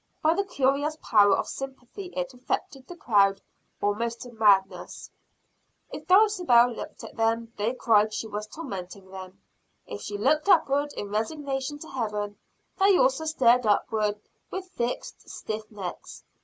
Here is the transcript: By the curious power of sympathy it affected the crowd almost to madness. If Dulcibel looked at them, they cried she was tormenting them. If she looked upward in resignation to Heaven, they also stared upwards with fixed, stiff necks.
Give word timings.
By 0.23 0.33
the 0.33 0.43
curious 0.43 0.97
power 0.99 1.37
of 1.37 1.47
sympathy 1.47 2.07
it 2.15 2.33
affected 2.33 2.87
the 2.87 2.95
crowd 2.95 3.39
almost 3.83 4.21
to 4.21 4.31
madness. 4.31 5.11
If 5.91 6.07
Dulcibel 6.07 6.71
looked 6.75 7.03
at 7.03 7.15
them, 7.17 7.53
they 7.55 7.75
cried 7.75 8.11
she 8.11 8.25
was 8.25 8.47
tormenting 8.47 9.11
them. 9.11 9.39
If 9.85 10.01
she 10.01 10.17
looked 10.17 10.49
upward 10.49 10.91
in 10.93 11.11
resignation 11.11 11.77
to 11.77 11.87
Heaven, 11.87 12.39
they 12.79 12.97
also 12.97 13.25
stared 13.25 13.67
upwards 13.67 14.27
with 14.49 14.69
fixed, 14.71 15.29
stiff 15.29 15.69
necks. 15.69 16.23